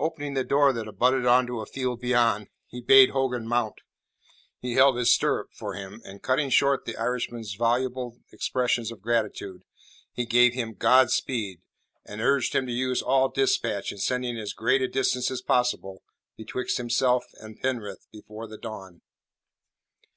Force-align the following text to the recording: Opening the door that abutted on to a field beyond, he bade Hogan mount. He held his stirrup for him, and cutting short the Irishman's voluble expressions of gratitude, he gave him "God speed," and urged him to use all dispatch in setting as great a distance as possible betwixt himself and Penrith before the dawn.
Opening 0.00 0.34
the 0.34 0.42
door 0.42 0.72
that 0.72 0.88
abutted 0.88 1.24
on 1.26 1.46
to 1.46 1.60
a 1.60 1.64
field 1.64 2.00
beyond, 2.00 2.48
he 2.66 2.80
bade 2.80 3.10
Hogan 3.10 3.46
mount. 3.46 3.82
He 4.58 4.72
held 4.72 4.96
his 4.96 5.14
stirrup 5.14 5.50
for 5.52 5.74
him, 5.74 6.00
and 6.04 6.20
cutting 6.24 6.50
short 6.50 6.86
the 6.86 6.96
Irishman's 6.96 7.54
voluble 7.54 8.18
expressions 8.32 8.90
of 8.90 9.00
gratitude, 9.00 9.62
he 10.12 10.26
gave 10.26 10.54
him 10.54 10.74
"God 10.74 11.12
speed," 11.12 11.60
and 12.04 12.20
urged 12.20 12.52
him 12.52 12.66
to 12.66 12.72
use 12.72 13.00
all 13.00 13.28
dispatch 13.28 13.92
in 13.92 13.98
setting 13.98 14.36
as 14.36 14.54
great 14.54 14.82
a 14.82 14.88
distance 14.88 15.30
as 15.30 15.40
possible 15.40 16.02
betwixt 16.36 16.76
himself 16.78 17.26
and 17.34 17.60
Penrith 17.62 18.08
before 18.10 18.48
the 18.48 18.58
dawn. 18.58 19.02